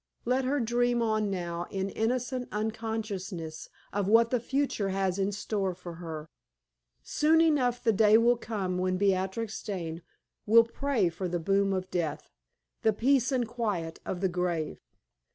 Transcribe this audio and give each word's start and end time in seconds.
let 0.25 0.45
her 0.45 0.59
dream 0.59 0.99
on 0.99 1.29
now 1.29 1.67
in 1.69 1.91
innocent 1.91 2.47
unconsciousness 2.51 3.69
of 3.93 4.07
what 4.07 4.31
the 4.31 4.39
future 4.39 4.89
has 4.89 5.19
in 5.19 5.31
store 5.31 5.75
for 5.75 5.93
her. 6.01 6.27
Soon 7.03 7.39
enough 7.39 7.83
the 7.83 7.93
day 7.93 8.17
will 8.17 8.35
come 8.35 8.79
when 8.79 8.97
Beatrix 8.97 9.61
Dane 9.61 10.01
will 10.47 10.63
pray 10.63 11.09
for 11.09 11.27
the 11.27 11.39
boon 11.39 11.71
of 11.71 11.91
death, 11.91 12.31
the 12.81 12.93
peace 12.93 13.31
and 13.31 13.47
quiet 13.47 13.99
of 14.03 14.21
the 14.21 14.27
grave! 14.27 14.79